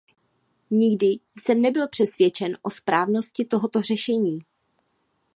[0.71, 4.39] Nikdy jsem nebyl přesvědčen o správnosti tohoto řešení.